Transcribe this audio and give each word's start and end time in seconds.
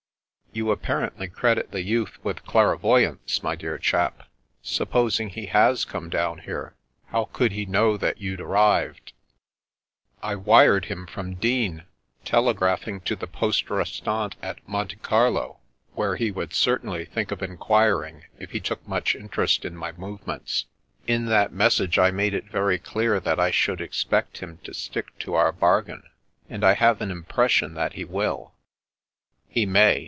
"You 0.61 0.69
apparently 0.71 1.29
credit 1.29 1.71
the 1.71 1.81
youth 1.81 2.17
with 2.25 2.43
clairvoy 2.43 3.07
ance, 3.09 3.41
my 3.41 3.55
dear 3.55 3.77
chap. 3.77 4.27
Supposing 4.61 5.29
he 5.29 5.45
has 5.45 5.85
come 5.85 6.09
down 6.09 6.39
here, 6.39 6.75
how 7.05 7.29
could 7.31 7.53
he 7.53 7.65
know 7.65 7.95
that 7.95 8.19
you'd 8.19 8.41
arrived?"" 8.41 9.13
I 10.21 10.35
wired 10.35 10.85
him 10.91 11.07
from 11.07 11.35
Digne, 11.35 11.83
telegraphing 12.25 12.99
to 13.05 13.15
the 13.15 13.27
Poste 13.27 13.69
Restante 13.69 14.35
at 14.41 14.59
Monte 14.67 14.97
Carlo, 14.97 15.59
where 15.93 16.17
he 16.17 16.31
would 16.31 16.51
certainly 16.53 17.05
think 17.05 17.31
of 17.31 17.41
enquiring, 17.41 18.25
if 18.37 18.51
he 18.51 18.59
took 18.59 18.85
much 18.85 19.15
interest 19.15 19.63
in 19.63 19.77
my 19.77 19.93
movements. 19.93 20.65
In 21.07 21.27
that 21.27 21.53
message 21.53 21.97
I 21.97 22.11
made 22.11 22.33
it 22.33 22.51
very 22.51 22.77
clear 22.77 23.21
that 23.21 23.39
I 23.39 23.51
should 23.51 23.79
expect 23.79 24.39
him 24.39 24.57
to 24.65 24.73
stick 24.73 25.17
to 25.19 25.33
our 25.35 25.53
bar 25.53 25.81
gain, 25.81 26.03
and 26.49 26.65
I 26.65 26.73
have 26.73 26.99
an 26.99 27.09
impression 27.09 27.73
that 27.75 27.93
he 27.93 28.03
will."" 28.03 28.53
He 29.47 29.65
may. 29.65 29.99